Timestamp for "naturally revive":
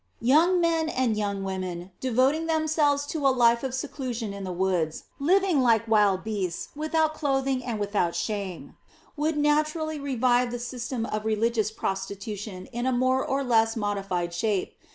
9.37-10.49